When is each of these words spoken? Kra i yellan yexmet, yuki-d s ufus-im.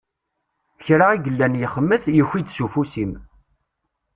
Kra 0.83 1.05
i 1.15 1.17
yellan 1.25 1.59
yexmet, 1.61 2.03
yuki-d 2.15 2.49
s 2.55 2.57
ufus-im. 2.65 3.11